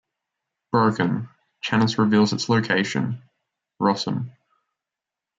Broken, 0.71 1.29
Channis 1.63 1.99
reveals 1.99 2.33
its 2.33 2.49
location: 2.49 3.21
Rossem. 3.79 4.31